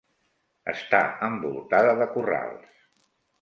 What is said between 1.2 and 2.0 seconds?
envoltada